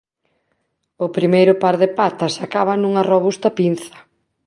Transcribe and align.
O 1.05 1.07
primeiro 1.17 1.53
par 1.63 1.75
de 1.81 1.89
patas 1.99 2.33
acaba 2.45 2.73
nunha 2.77 3.05
robusta 3.11 3.47
pinza. 3.57 3.95